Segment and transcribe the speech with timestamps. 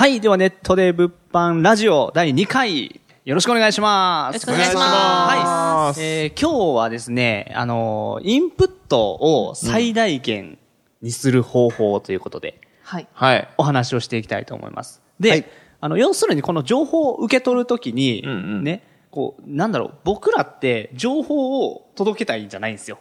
[0.00, 0.18] はい。
[0.18, 4.32] では、ネットで物販ラジオ第2回、よろしくお願いします。
[4.32, 6.08] よろしくお願いしますはい。
[6.08, 10.56] えー今日はですね、あのーインプットを最大限
[11.02, 13.48] にする方法ということで、はいはい。
[13.58, 15.02] お話をしていきたいと思います。
[15.20, 15.44] で、はい
[15.82, 22.96] あの、要するにこの情報を受け取るときに、うんうんね、こう、なんだろう、僕らって情報を届けたいんじゃないんですよ。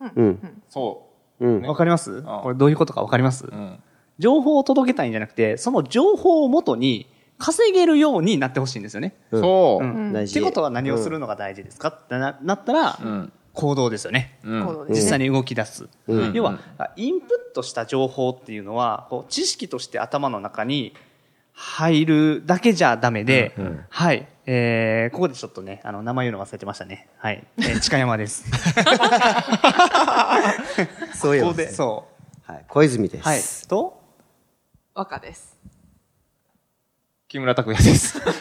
[0.00, 0.60] うん。
[0.68, 1.06] そ
[1.38, 1.62] うん。
[1.62, 2.22] わかります？
[2.22, 3.50] これどういうことかわかります、う。
[3.52, 3.78] うん。
[4.20, 9.16] 情報を届けたいんじゃなくて、その情報をもとに稼げるようになってほしいんですよね。
[9.32, 9.86] そうう。
[9.86, 13.32] ん大事ってことは何をするのが大事ですかってななったら、うん。
[13.52, 14.38] 行動ですよね。
[14.44, 14.66] うん。
[14.66, 15.88] 行動実際に動き出す。
[16.06, 16.60] うん要は、
[16.96, 20.94] インプットした情報っていうのは、こう知識として頭の中に
[21.54, 23.54] 入るだけじゃダメで、
[23.88, 24.28] はい。
[24.46, 27.08] えー、ここでちょっとね、あの、名前言うの忘れてましたね。
[27.18, 27.46] はい。
[27.58, 28.44] えー、 近山です。
[31.14, 32.08] そういうここで、そ
[32.44, 32.64] はい。
[32.68, 33.20] 小泉でう。
[33.22, 33.38] はい。
[33.38, 33.68] す。
[34.94, 35.58] と、若です
[37.30, 38.18] 木村拓哉です。
[38.18, 38.34] それき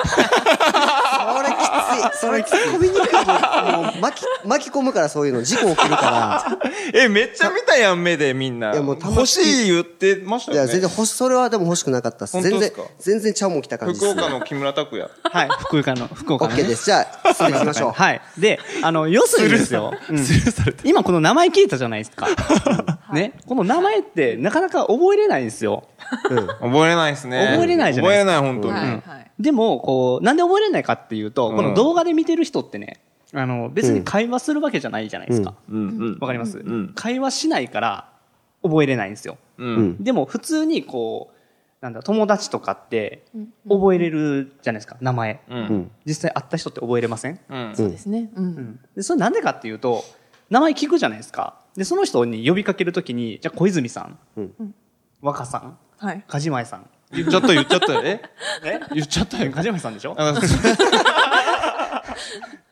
[1.90, 2.20] つい。
[2.20, 3.14] それ突っ込みにくい。
[3.14, 5.44] もう巻き、巻き込むからそういうの。
[5.44, 6.58] 事故起きるか
[6.94, 8.72] え、めっちゃ見たやん、目でみんな。
[8.72, 10.56] いやもう欲しい言ってましたら。
[10.56, 10.73] いや、よね。
[10.73, 12.40] 全然欲し、それはでも欲しくなかったっす。
[12.42, 14.14] 全然全然ちゃうもん来た感じです。
[14.14, 15.10] 福岡の木村拓哉。
[15.23, 15.50] はい。
[15.60, 16.64] 福岡の、福岡の、ね。
[16.64, 16.86] OK です。
[16.86, 17.92] じゃあ、失礼しましょう。
[17.92, 18.22] はい。
[18.38, 19.94] で、あの、要するにですよ。
[20.10, 20.20] うん
[20.84, 22.28] 今この名前聞いたじゃないですか。
[23.14, 23.34] ね。
[23.48, 25.86] この名前ってなかなか覚えれないんですよ。
[26.62, 27.50] 覚えれないですね。
[27.52, 28.73] 覚えれないじゃないですか覚えれない、本当に。
[28.73, 32.99] はいはいでも、こう、なんで覚えれないかっていうと、うんこの動画で見てる人ってね、
[33.33, 35.54] あの、別に会話するわけじゃないじゃないですか。
[35.70, 36.17] うん、うん。
[36.20, 36.92] わかります、ん。
[36.95, 38.09] 会話しないから
[38.64, 39.37] 覚えれないんですよ。
[39.99, 41.36] でも、普通にこう、
[41.81, 43.23] なんだ、友達とかって
[43.67, 45.39] 覚えれるじゃないですか、名前。
[46.05, 47.39] 実際会った人って覚えれません？
[47.49, 47.73] うん。
[47.77, 47.92] うん。
[47.92, 48.30] ですね。
[48.36, 48.80] うん。
[48.95, 50.04] で、それなんでかっていうと、
[50.49, 51.59] 名前聞くじゃないですか。
[51.77, 54.75] で、その人に呼びかけるときに、じゃあ小泉さん、うん。
[55.21, 56.23] 若さん、はい。
[56.27, 56.89] 梶前さん。
[57.11, 58.02] 言っちゃった、言っちゃったよ。
[58.05, 58.21] え？
[58.65, 58.80] え？
[58.93, 59.52] 言っちゃったよ。
[59.52, 60.15] 梶前さんでしょ？
[60.17, 60.33] あ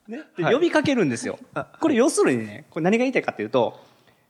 [0.08, 1.38] ね、呼びかけるんですよ。
[1.80, 3.80] これ要するにね、これ何が言いたいかっていうと、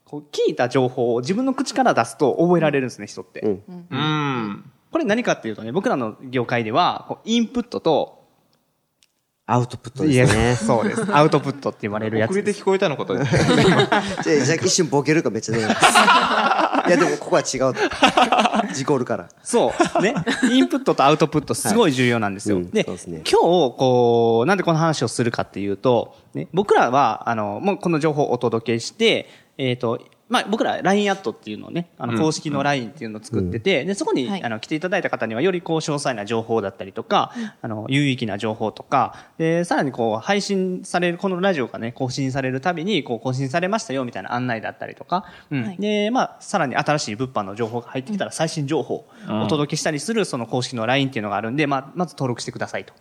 [0.04, 3.40] こう聞いた情報を自分の口から出すと覚えられるんですね、人って。
[3.40, 3.86] うん。
[3.90, 4.70] うん。
[4.90, 8.18] これ何かっていうとね、僕らの業界では、こうインプットと、
[9.50, 10.56] アウトプットですね。
[10.56, 11.04] そうです。
[11.14, 12.30] アウトプットって言われるやつ。
[12.30, 13.16] 遅れて聞こえたのかと。
[13.16, 15.80] じゃあ、じゃあ一瞬ボケるかめっちゃ出ます。
[16.88, 17.80] いや、でもここは違うと。
[18.74, 19.28] 事故るから。
[19.42, 20.02] そう。
[20.02, 20.14] ね。
[20.50, 22.56] インプットとアウトプットすごい重要なんですよ。
[22.56, 29.28] はいうんでね今日、こう、なんでこの話をするかっていうと、ね、僕らは、あの、もうこの情報をお届けして、
[29.58, 34.42] えっ、と、まあ、僕ら LINE アットっていうのをね、あの、公式の LINE っていうのを作ってて、で、そこに、はい。
[34.44, 45.64] あの、来ていただいた方にはよりこう、詳細な情報だったりとか、あの、有益な情報とか、で、さらにこう、配信される、このラジオがね、更新されるたびに、こう、更新されましたよ、みたいな案内だったりとか、うん。
[45.64, 45.76] はい。
[45.78, 52.92] で、まあ、さらに新しい物販の情報が入ってきたら、最新情報をお届けしたりする、その公式の LINE っていうのがあるんで、まあ、まず登録してくださいと。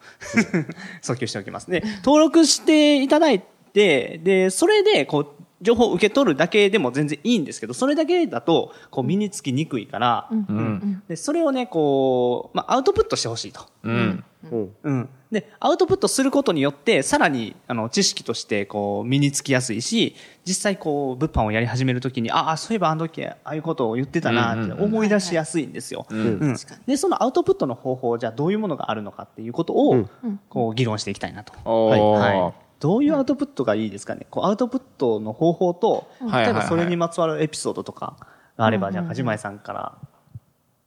[1.03, 1.69] 訴求しておきます。
[1.69, 11.03] で、登録していただいて、で、それで、こう、情報を受け取るだけでも全然いいんですけど、それだけだと、こう、身につきにくいから、うん。
[11.07, 13.61] で、それをね、こう、まあ、アウトプットしてほしいと。
[13.83, 14.23] うん。
[14.51, 14.75] うん。
[14.83, 15.09] うん。
[15.31, 20.15] で、アウトプットすることによって、さらに、あの、知識として、こう、身につきやすいし、
[20.45, 26.05] 実際、こう、物販をやり始めるときに、ああ、そういえばあの時、ああいうことを言ってたな、って思い出しやすいんですよ。
[26.09, 26.37] うん。
[26.37, 30.07] うんで、そのアウトプットの方法、じゃあどういうものがあるのかっていうことを、
[30.49, 31.53] こう、議論していきたいなと。
[31.65, 31.99] はい。
[31.99, 32.66] はい。
[32.79, 34.27] どういうアウトプットがいいですかね？
[34.29, 38.15] こう、アウトプットの方法と、はい例えばそれにまつわるエピソードとか
[38.57, 39.97] があれば、じゃあ、かじまえさんから。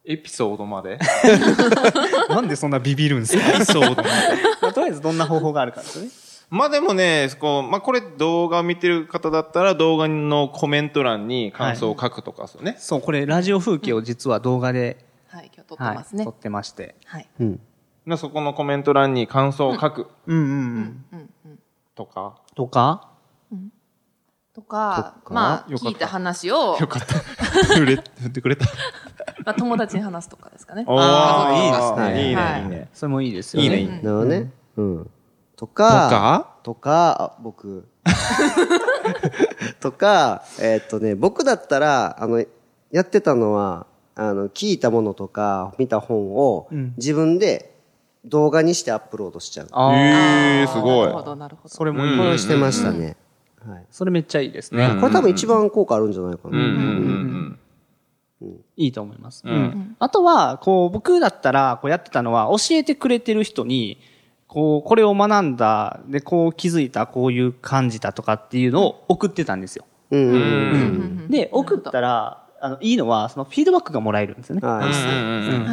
[0.05, 0.99] エピソードまで？
[2.31, 3.49] なんでそんなビビるんですか？
[3.51, 4.03] エピソード
[4.63, 6.09] まあとりあえずどんな方法があるかですね。
[6.49, 12.75] まあでもね、こう、まあこれ動画を見てる方だったら動画のコメント欄に感想を書くとかですよね。
[12.79, 16.97] そう、これ、ラジオ風景を実は動画で、はい今日撮ってはい、ますね撮ってまして。
[17.05, 17.61] はいうん。
[18.05, 20.51] まあそこのコメント欄に感想を書くうんうんうん。
[20.55, 21.20] うんうん
[22.00, 22.35] とか？
[22.55, 23.11] とか、
[24.55, 25.35] とかとか？
[25.35, 27.19] まあ聞いた話をよかった。
[27.19, 28.64] 振れ、振ってくれた。
[29.44, 32.88] まあ友達に話すとかですかねおあーいいですねいいはいね、いいね。
[32.94, 33.69] それもいいですよね。
[33.69, 34.50] いいねいいなるほどね。
[34.76, 35.05] うん。
[35.05, 35.11] と
[35.56, 36.56] とか、か？
[36.62, 37.87] とか、あ僕。
[39.81, 42.43] とか、えーっとね、僕だったら、あの、
[42.91, 47.79] やってたのは、あの、聞いたものとか、見た本をうん、自分で
[48.25, 49.69] 動画にしてアップロードしちゃう。
[49.95, 51.07] ええすごい。
[51.07, 51.75] なるほど、なるほど。
[51.75, 53.17] それもいい、うんこれしてましたね。
[53.67, 53.87] はい。
[53.91, 54.87] それめっちゃいいですね。
[54.87, 55.01] うん。
[55.01, 56.59] これ多分一番効果あるんじゃないかな。
[56.59, 56.77] うんうんう
[57.47, 57.59] ん
[58.77, 59.43] いいと思います。
[59.45, 59.53] うん。
[59.53, 59.97] うん。
[59.99, 63.99] あとは、こう、僕だったら、こうやってたのは、教えてくれてる人に、
[64.49, 65.57] こう、これを学ん。
[65.57, 69.61] だ、で、こう気づいた、こういう感じたとかっていうのを送ってたん。
[69.61, 69.85] ですよ。
[70.11, 70.21] うん。
[70.31, 71.29] うん。
[71.29, 74.39] で、送ったら、あの、いいのは、そのフィードバックがもらえるん。
[74.39, 74.67] ですよね。
[74.67, 74.87] は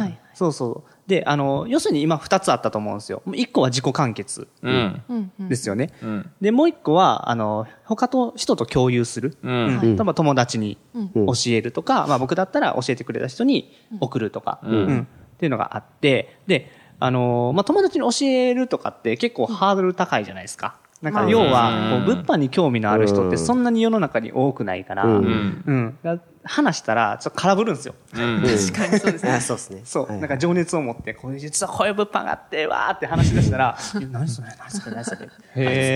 [0.06, 0.18] い。
[0.34, 0.97] そうそう。
[1.08, 3.22] で、あの、要するに今二つあったと思うんですよ。
[3.34, 5.02] 一個は自己完結うん。
[5.08, 5.48] うんうん。
[5.48, 5.90] ですよね。
[6.02, 6.30] うん。
[6.40, 9.36] で、もう一個は、あの、他と人と共有する。
[9.42, 9.76] ううん。
[9.78, 11.26] ん例えば友達にうん。
[11.26, 14.70] 教えるとか、まあ僕だったら教えてくれた人に送るとか、うん。
[14.70, 15.00] うん。
[15.00, 16.70] っていうのがあって、で、
[17.00, 20.76] あのーまあ友達に教えるとかって結構ハードル高いじゃないですか。
[21.00, 25.64] なんか要は、こう物販に興味のある人ってそんなに世の中に多くないから、ううん。
[25.68, 25.98] ん。
[26.02, 27.94] だから話したら、ちょっと空振るんですよ。
[28.14, 28.42] うん
[28.72, 29.32] 確かにそうですね。
[29.32, 29.80] あ、そうですね。
[29.84, 33.76] そう、はいなんか情熱を持って、これ実はこういう物販があって、わーって話し出したら、
[34.10, 35.18] 何それ、何それ、何それ。
[35.20, 35.28] へ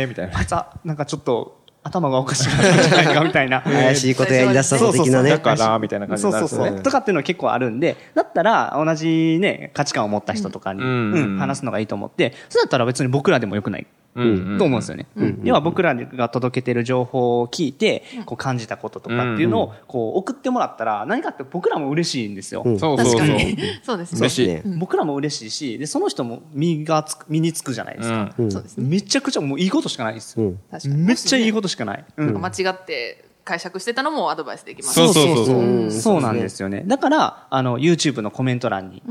[0.02, 3.60] えみたいなあいつは、なんかちょっと、頭がおかしくなったんじゃないか、みたいな。
[3.66, 5.40] 怪しいことやり出したぞ的なねだ。
[5.40, 6.80] からみたいな感じそうそうそう。
[6.80, 13.86] とかっていうのは結構あるんで、だったら同じね、価値観を持った人とかに、ううんん話すのがいいと思って、それだったら別に僕らでもよくない。
[14.14, 15.06] うんと思うんですよね。
[15.42, 22.62] 要は僕らが届けてる情報を聞いて、こう感じたこととかっていうのをこう送ってもらったら、何かって僕らも嬉しいんですよ。
[22.64, 22.98] うんそう
[23.82, 24.18] そうですね。
[24.18, 28.34] 嬉しいね僕らも嬉しいし、で、その人も身がつく、身につくじゃないですか。
[28.50, 28.86] そうですね。
[28.86, 30.36] めちゃくちゃもういいことしかないです。
[30.70, 30.96] 確かに。
[30.96, 32.04] めっちゃいいこことしかない。
[32.16, 34.94] 間違って解釈してたのもアドバイスできます。
[34.94, 36.82] そうそうそうそううんそうなんですよね。
[36.86, 39.02] だから、あの、YouTube のコメント欄に、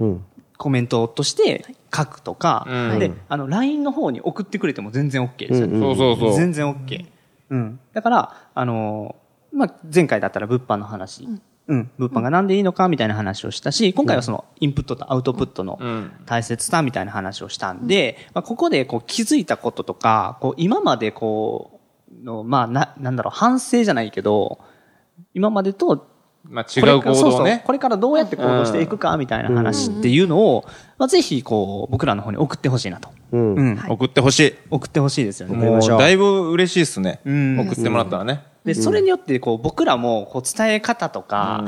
[0.00, 0.24] うん。
[0.58, 1.64] コメントとして
[1.94, 2.98] 書くとか、うん。
[2.98, 5.74] で、あの、LINE の方に送ってくれても全然 OK ですよね。
[5.74, 5.80] うん。
[5.80, 6.34] そうそうそう。
[6.34, 7.06] 全然 OK。
[7.50, 7.80] うん。
[7.94, 11.28] だから、あのーまあ、前回だったら物販の話、
[11.68, 16.12] うん、物販がなんでいいのかみたいな話をしたし、今回はそのインプットとアウトプットのうん。
[16.26, 21.80] 大切さみたいな話をしたんで、まあ、ここでこう気づいたこととか、こう今までこ
[22.12, 24.58] う、の、まあ、な、なんだろう、反省じゃないけど、
[25.34, 26.06] 今までと
[26.48, 27.44] まあ違う行動をそうそう。
[27.44, 30.64] ねこれからどうやって行動していくかみたいな話っていうのを、
[30.96, 33.54] まあ、ぜひこう僕らの方に送ってほしいなと、うん。
[33.54, 33.76] うん。
[33.76, 33.90] はい。
[33.90, 34.54] 送ってほしい。
[34.70, 35.56] 送ってほしいですよね。
[35.56, 37.20] もう送りましょうだいぶ嬉しいっすね。
[37.26, 37.58] ん。
[37.60, 38.42] 送ってもらったらね。
[38.64, 41.64] でそれによってこう僕らもこう伝え方とか、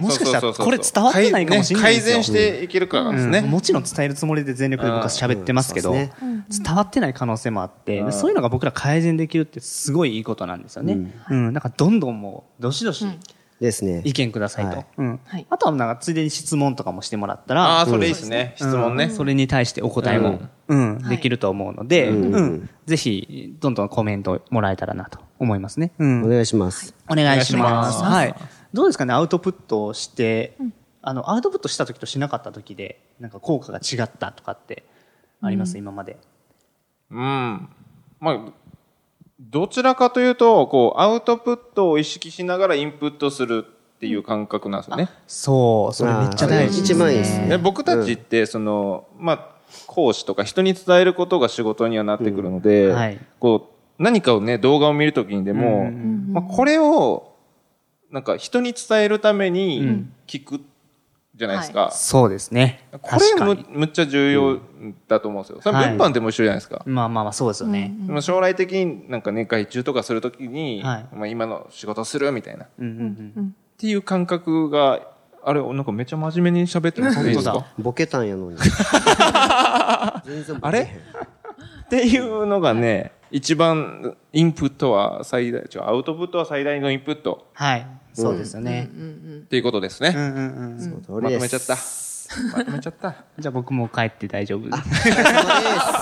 [0.00, 2.36] もしかしたらこれ伝わってないかもしれない改善ですよ。
[2.36, 3.30] していけるからですうん。
[3.30, 6.10] ねもちろん伝えるつもりで全力で僕は喋ってますけど、伝
[6.74, 8.12] わってない可能性もあって、うん。
[8.12, 10.98] そういうのが僕ら改善できるってすごいいいことなんですよね。
[11.30, 11.52] うん。
[11.52, 13.06] なんかどんどんもう、どしどし
[13.60, 14.00] ですね。
[14.04, 14.70] 意見くださいと。
[14.70, 14.86] はい。
[14.96, 15.20] うん。
[15.24, 15.46] はい。
[15.50, 18.54] あとはなんかついでに質問とかもしてもらったら、ああそれいいっすね。
[18.56, 19.04] 質問ね。
[19.04, 19.10] うん。
[19.10, 21.08] それに対してお答えも、うん。
[21.10, 22.34] できると思うので、うん。
[22.34, 22.70] うん。
[22.86, 25.92] ぜひ、どんどんコメントもらえたらなと思いますね。
[25.98, 26.24] うん。
[26.24, 26.94] お願いします。
[27.08, 27.98] お願いします。
[27.98, 28.34] お願はい。
[28.72, 30.56] どうですかね、アウトプットをして、
[31.02, 34.84] あの、アウトプットした時としなかった時で、なんか効果が違ったとかって
[35.42, 36.16] あります、今まで。
[37.10, 37.68] うん。
[38.20, 38.52] まあ
[39.40, 45.08] どちらかというとこうアウトプットを意識しながらインプットするっていう感覚なんですよね。
[45.26, 46.80] そう、それめっちゃ大事。
[46.80, 47.48] あーそれ一番いいですね。
[47.48, 49.50] で僕たちってその、まあ
[49.86, 52.96] 講師とか人に伝えることが仕事にはなってくるので、うん。
[52.96, 53.18] はい。
[53.38, 57.34] こう何かをね動画を見るときにでも、うんまあ、これを
[58.10, 60.12] なんか人に伝えるためうにん。
[60.26, 60.60] 聞く
[61.40, 62.86] じゃないですか、そうですね。
[63.00, 63.66] これ確かに。
[63.70, 64.58] むむっちゃ重要
[65.08, 65.92] だと思うんですよ、それはい。
[65.92, 67.94] 物販でも一緒じゃないですか、まあまあまあ、そうですよね。
[68.06, 71.08] でも将来的になんかね外注とかするときに、はい。
[71.14, 72.64] まあ、今の仕事するみたいな。
[72.64, 73.56] っうんうんうん。
[73.78, 75.00] ていう感覚が
[75.42, 77.34] あれなんかめっちゃ真面目に喋ってますね
[77.78, 78.58] ボケたんやのに。
[80.26, 80.84] 全然ボケへん。
[80.84, 81.00] あれ？
[81.86, 87.86] っていうのがね、一番インプットは最大、違う、アウトプットは最大のインプットはい。
[88.12, 88.90] そうですよね。
[89.44, 90.12] っていうことですね。
[90.14, 90.80] うんうんうん。
[90.80, 92.00] その通まりですとめちゃった。
[92.58, 93.24] まとめちゃった。
[93.38, 94.78] じゃあ僕も帰って大丈夫です。
[94.78, 95.24] お疲れ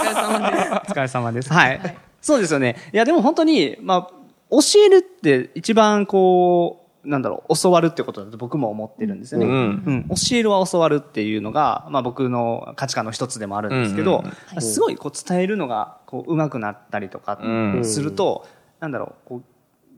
[0.09, 0.73] 様です。
[0.91, 1.53] お疲れ様です。
[1.53, 1.97] はい。
[2.21, 2.77] そうですよね。
[2.93, 4.11] いや、でも本当に、まあ、
[4.51, 6.78] 教えるって一番こう、
[7.09, 9.47] なんだろう、教わるってことだと僕も思ってるんですよね。
[9.47, 14.23] うんうん教えるは教わるっていうのが、まあ僕の価値観の一つでもあるんですけど、
[14.55, 18.47] うんすごいこう伝えるのが、こう、上手くなったりとかうんすると、
[18.81, 19.43] なんだろう、こう、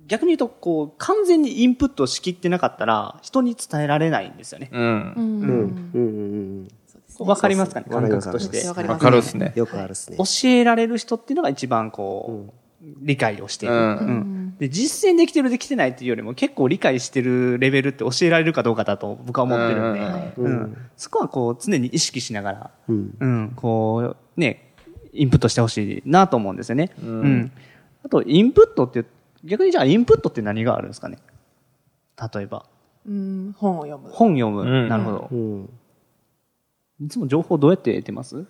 [0.06, 4.70] 逆に言うと、こう、完全にインプットしきってなかったら、人に伝えられないんですよね。
[4.72, 4.82] うん。
[4.82, 5.12] うんうん。
[5.14, 6.68] うんうんうん
[7.18, 8.66] わかりますかね感覚として。
[8.66, 9.60] わわかるっすねうん。。
[9.60, 10.16] よくあるっすね。
[10.16, 12.52] 教えられる人っていうのが一番こう、
[12.82, 13.80] 理解をしている、うん。
[13.80, 14.56] うん。
[14.58, 20.00] で実践できてるできてないっていうよりも結構理解してるレベルって教えられるかどうかだと僕は思ってるんで、
[20.36, 23.16] うんうんそこはこう常に意識しながら、うん。
[23.18, 24.72] うん、こうね
[25.12, 27.52] インプットしてほしいなと思うんですよね、うん。
[28.04, 29.04] あとインプットって
[29.44, 31.18] 逆にじゃあインプットって何があるんですかね？
[32.34, 32.66] 例えば。
[33.06, 34.10] うん、本を読む。
[34.10, 34.62] 本読む。
[34.62, 34.88] うん。
[34.88, 35.28] なるほど。
[35.32, 35.34] う。
[35.36, 35.70] ん。
[37.00, 38.44] いつも情報どうやって得てます？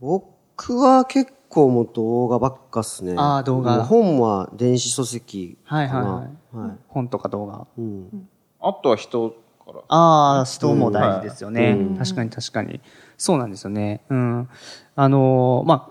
[0.00, 3.14] 僕は結構もう動画ばっかっすね。
[3.16, 5.78] あー動画本は電子書籍かな。
[5.78, 6.28] はいはいは
[6.62, 6.76] いはい。
[6.88, 7.66] 本とか動画。
[7.78, 8.28] うん。
[8.60, 9.36] あとは人か
[9.72, 9.80] ら。
[9.88, 11.72] ああ、人も大事ですよね。
[11.78, 12.80] うん確かに確かに。
[13.16, 14.02] そうなんですよね。
[14.10, 14.48] うん。
[14.96, 15.90] あのーま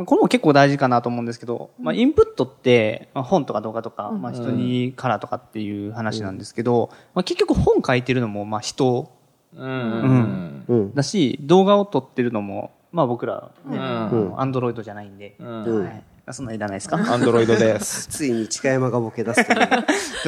[0.00, 9.10] あ、これも結構大事かなと思うんですけど、まあ、インプットって、まあ、本とか動画とか、まあ、人にからとかっていう話なんですけど、まあ、結局本書いてるのも、まあ、人
[9.54, 9.70] うん。
[9.70, 10.64] うん。
[10.68, 10.94] うん。
[10.94, 16.02] だし、動画を撮ってるのも、まあ、僕ら、ね、うんアンドロイドじゃないんで、はい。
[16.24, 18.06] あそんなんいらないですかアンドロイドです。
[18.12, 19.58] ついに近山がボケ出すという。
[19.58, 19.76] じゃ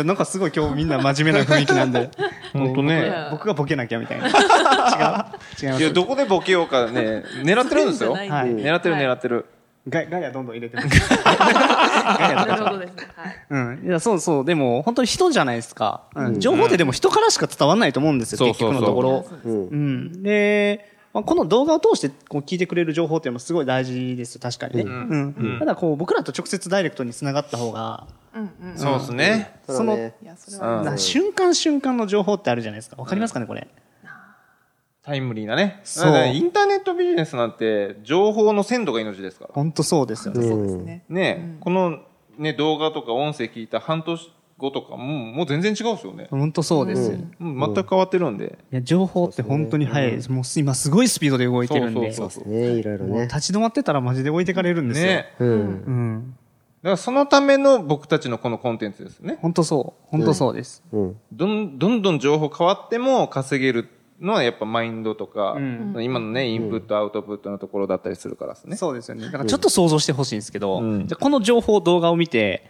[0.01, 2.11] あなんかすごい今日みんな真面目な雰囲気なんで。
[2.53, 3.13] ほんとね。
[3.31, 4.27] 僕がボケなきゃみたいな。
[4.27, 8.11] 違う違いますいや、どこでボケようかね、狙ってるんですよ。
[8.13, 9.47] はいはい狙ってる狙ってる。
[9.87, 10.89] ガイガイアどんどん入れてます。
[11.23, 13.03] ガなるほどですね。
[13.15, 13.37] はい。
[13.51, 13.87] うん。
[13.87, 14.45] いや、そうそう。
[14.45, 16.05] でも、本当に人じゃないですか。
[16.17, 16.41] うん。
[16.41, 19.27] 情報ってでも人からしか伝わらないと思うんですよ、そう結局のところ。
[19.45, 19.69] うん。
[19.69, 20.23] うん。
[20.23, 24.83] で、まあ、この動画を通してこう聞いてくれる情報っていうのもすごい大事ですよ、確かにね。
[24.83, 25.57] うん。
[25.61, 28.77] ただ、こう、僕らと直接ダイレクトに繋がった方が、うんうん。
[28.77, 29.61] そうですね。
[29.65, 30.13] それ
[30.59, 30.79] は。
[30.79, 32.97] うんな瞬間瞬間の情報ってあるじゃないですか。
[33.01, 33.69] わかりますかね、これ。
[35.05, 35.81] タイムリーなね。
[35.85, 39.51] そうインターネットビジネスなんて、情報の鮮度が命ですから。
[39.55, 40.49] 本当そうですよね。
[40.49, 41.05] そうですね。
[41.09, 42.01] ね、この
[42.39, 46.29] ね、動画とか音声聞いた半年後とかも、もう全然違うですよね。
[46.31, 47.13] 本当そうです。
[47.13, 48.59] いうん全く変わってるんで。
[48.71, 50.31] や、情報って本当に早いです。
[50.31, 52.13] もう今すごいスピードで動いてるんで。
[52.13, 53.13] そうそうそうねいろいろね。
[53.13, 55.07] もう立ち止まってたらマジで置いてかれるんですよ。
[55.07, 55.27] ね。
[55.41, 55.49] うん。
[55.49, 56.37] うん。
[56.83, 59.39] だからそのための僕たちのこのコンテンツですね。
[59.41, 60.07] 本当そう。
[60.09, 60.85] 本当そうです。
[60.93, 61.17] うん。
[61.33, 63.89] どんどんどん情報変わっても稼げる
[64.21, 68.77] のはやっぱマインドとか、ん今のね、インプット、アウトプットのところだったりするからですね。
[68.77, 69.27] そうですよね。
[69.27, 72.65] だからちょっと想像してほしいんですけど、うんじゃあこの情報、動画を見て、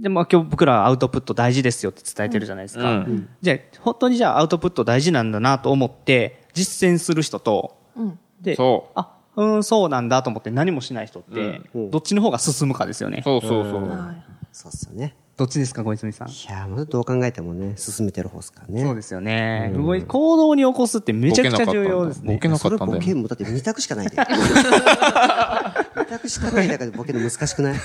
[0.00, 2.84] で、まあ今日僕らアウトプット大事ですよって伝えてるじゃないですか。
[2.90, 8.18] うんじゃあ、本当にじゃあアウトプット大事なんだなと思って、実践する人と、うん。
[8.40, 13.22] で、そうあ、うん、そうなんだと思って何もしない人って、うんどっちの方が進むかですよね。
[13.24, 13.88] そうそうそう。
[13.88, 14.24] はい。
[14.52, 15.14] そうっすよね。
[15.36, 16.28] どっちですか、小泉さん？
[16.28, 18.82] いやー、まずどう考えてもね、進めてる方っすからね。
[18.82, 19.70] そうですよね。
[19.76, 22.40] 動い行動に起こすってめちゃくちゃ重要ですねボ。
[22.40, 23.00] ケなかそれったんだよ。
[23.00, 24.16] ボケもだって2択しかないで。
[24.16, 27.76] 2択しかない中でボケるの難しくない？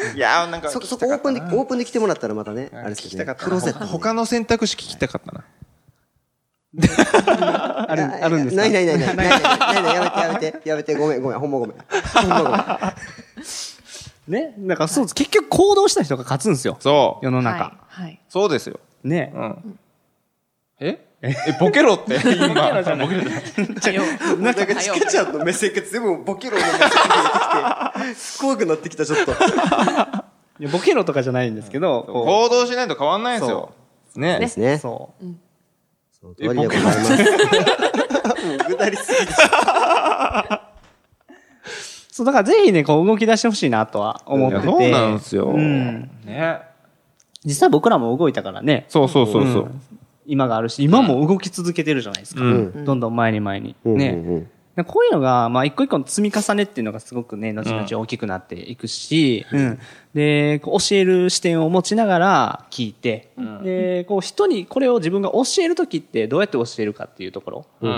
[0.14, 3.34] いやーなんかそ、そこオープンで、オープンで来てもらったらまたね、あれですけどね。
[3.38, 3.86] クローゼット、ね。
[3.86, 5.44] 他の選択肢聞きたかったな。
[7.88, 8.62] ある、 あるんですか？
[8.62, 9.16] ないないないない。
[9.16, 9.94] ないないないない。
[9.96, 10.68] やめてやめて。
[10.68, 10.94] やめて。
[10.94, 11.38] ごめんごめん。
[11.38, 11.76] ほんまごめん。
[12.14, 14.42] ほんまごめん。
[14.48, 14.54] ね。
[14.58, 15.14] だからそうです。
[15.14, 16.76] 結局行動した人が勝つんですよ。
[16.80, 17.24] そう。
[17.24, 17.72] 世のはい中。。
[17.88, 18.20] はい。
[18.28, 18.78] そうですよ。
[19.02, 19.32] ね。
[19.34, 19.78] うん。
[20.80, 21.06] え？
[21.22, 22.48] え、ボケろって 今。
[22.48, 23.08] ボケろじゃない。
[24.38, 29.32] なんか、チカちゃんの目線が全部ボケろの目線が出てきて、怖くなってきた、ちょっと。
[29.32, 33.72] いやボケろとかじゃないんですけど、こ行動しないと変わんないんですよ。
[34.16, 34.78] ねうですね。
[34.78, 35.24] そう。
[36.20, 37.12] その通りでございます。
[38.46, 39.32] もう、ぐだりすぎて。
[42.10, 44.64] そう、だからぜひね、こう動き出してほしいなとは思ってて。
[44.64, 45.46] いやそうなんですよ。
[45.46, 46.10] うん。
[46.24, 46.60] ね。
[47.44, 48.84] 実際僕らも動いたからね。
[48.88, 49.70] そうそうそうそう。
[50.26, 52.42] 今があるし、今も動き続けてるじゃないですか。
[52.42, 53.76] うんどんどん前に前に。
[53.84, 54.10] うんね。
[54.10, 59.78] うんうんでこういうのが、まあ、一個一個の積み重ねっていうのがすごくね、後々大きくなっていくし、うん。
[60.14, 63.32] で、教える視点を持ちながら聞いて、
[63.64, 67.96] で、こう人にこれを自分が教えるときってどうやって教えるかっていうところ、うんうん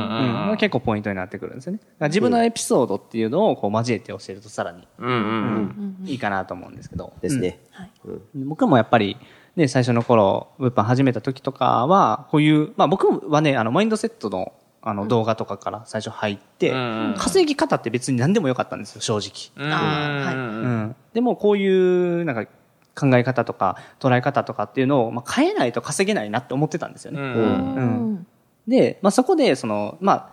[0.50, 1.80] が結構ポイントになってくるんですよね。
[2.00, 6.08] 自分のエピソードっていうのをこう交えて教えるとさらに、うんうん。
[6.08, 7.12] いいかなと思うんですけど。
[7.20, 7.60] ですね。
[8.04, 9.16] うん僕もやっぱり、
[9.56, 19.66] ね、最初の頃、物販始めた時とかは、こういう、まあ僕はね、あの、マインドセットの、あの、動画とかから最初入って、うんうん稼ぎ方って別に何でもよかったんですよ、正直。
[19.66, 19.72] うん。
[19.72, 20.96] あーうん。
[21.12, 22.46] でもこういう、なんか、
[22.94, 27.20] 考え方とか、捉え方とかっていうのを、まあ、変えないと稼げないなって思ってたんですよね。
[27.20, 27.26] うん。
[27.26, 28.26] うん
[28.68, 30.30] で、まあ、そこで、その、まあ、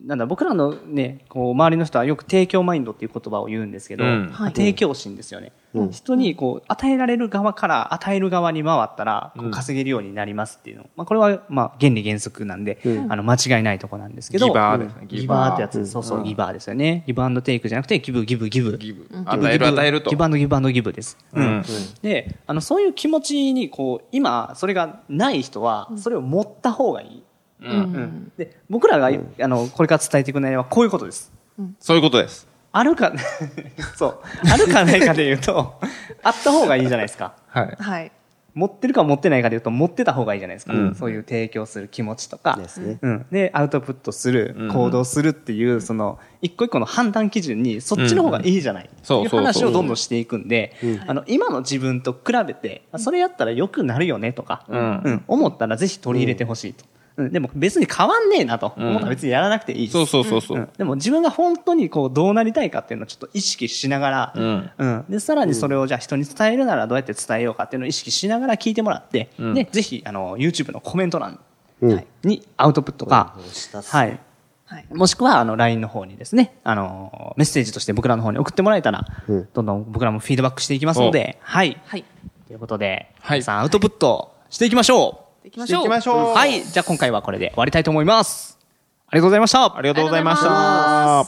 [0.00, 5.52] なんだ、僕らのね、こう、周りの人はよく提供マインドっていう言葉を言うんですけど、うんまあ提供心ですよね。
[5.90, 10.86] 人に、こう、与えられる側から与える側に回ったら、こう稼げるようになりますっていうの。
[10.96, 17.02] まあ、これは、まあ、原理原則なんで、あの、間違いないとこなんですけど、ギバーですねうんギギバーってやつ、そうそう、ギバーですよね。
[17.06, 18.76] ギブアンドテイクじゃなくて、ギブ、ギブ、ギブ。
[18.76, 19.02] ギブ。
[19.02, 20.10] ギブ与える与えると。
[20.10, 21.16] ギブアンドギブアンドギブです。
[21.32, 21.62] うん。
[22.02, 27.22] で、あの、そういう気持ちに、こう、今、それがない人は、それを持った方がいい。
[27.60, 27.70] うん。
[27.70, 29.10] うんで、僕らが、
[29.40, 31.32] あの、これから伝えていく内容はこういうことです。
[31.80, 32.46] そういうことです。
[32.72, 33.12] あるか、
[33.96, 34.18] そう。
[34.52, 35.80] あるかないかで言うと、
[36.22, 37.34] あった方がいいじゃないですか。
[37.48, 37.76] はい。
[37.78, 38.12] はい。
[38.56, 40.94] 持ってるか持ってないかでいうと持ってた方がいいじゃないですか、うん。
[40.94, 42.98] そういう提供する気持ちとか、ですね。
[43.02, 44.72] うん、でアウトプットするうん。
[44.72, 50.74] 行動するっていう、その一個一個の判断基準にそっちの方がいいじゃない、そういう話をどんどんしていくんで、
[51.06, 55.24] あの今の自分と比べてあそれやったら良くなるよねとか、うん。
[55.28, 57.32] 思ったらぜひ取り入れてほしいと、うん。
[57.32, 58.74] でも別に変わんねえなと。
[58.76, 59.92] 思ったら別にやらなくていいし。
[59.92, 60.58] そうそうそうそう。
[60.58, 60.68] うん。
[60.76, 64.70] でも自分が本当にこうどうなりたいかっていうのをちょっと意識しながら、うん。
[64.78, 65.04] うん。
[65.08, 69.54] でさらにそれをじゃあ人に伝えるならどうやって伝えようかっていうのを意識しながら聞いてもらって、うん。
[69.54, 71.40] でぜひあの YouTube のコメント欄
[71.82, 72.04] うん。
[72.22, 74.18] にアウトプットか、したっすはい、
[74.64, 74.86] はい。
[74.90, 79.48] もしくはあの LINE の方にですね、あのメッセージとして僕らの方に送ってもらえたら、うん。
[79.52, 81.80] どんどん僕らもフィードバックしていきますので、はい。
[81.84, 82.04] はい。
[82.46, 83.38] ということで、はい。
[83.38, 85.25] 皆さんアウトプットしていきましょう。
[85.46, 85.82] 行きましょう。
[85.82, 86.34] 行きましょう。
[86.34, 86.64] はい。
[86.64, 88.58] じゃあ今回はこれで終わりたいと思います。
[89.06, 89.76] ありがとうございました。
[89.76, 91.26] ありがとうございました。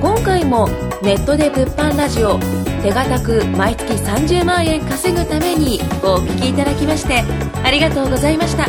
[0.00, 0.68] 今回も
[1.02, 2.38] ネットで物販ラジオ
[2.82, 7.22] 手堅く毎月30万円稼ぐためにお聞きいただきまして
[7.64, 8.66] ありがとうございました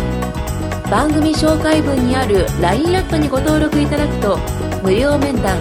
[0.90, 4.38] 番組紹介文にある LINE アットにご登録いただくと
[4.84, 5.60] 無料面談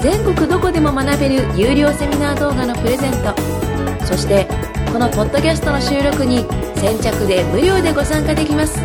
[0.00, 3.34] 全国どこでも学べる有料セミナー動画のプレゼント
[4.04, 4.46] そして
[4.92, 6.44] このポッドキャストの収録に
[6.76, 8.78] 先着で無料でご参加できます。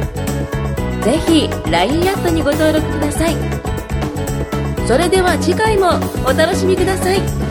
[1.04, 3.36] ぜひ LINE アットにご登録ください。
[4.88, 5.90] それでは次回も
[6.26, 7.47] お楽しみください。